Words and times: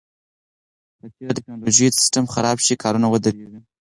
که 0.99 1.05
چیرې 1.15 1.31
د 1.35 1.37
ټکنالوژۍ 1.37 1.87
سیستم 1.99 2.25
خراب 2.33 2.57
شي، 2.65 2.75
کارونه 2.83 3.07
ودریږي. 3.09 3.59